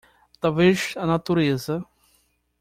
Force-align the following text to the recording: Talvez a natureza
Talvez 0.41 0.95
a 0.97 1.05
natureza 1.05 1.85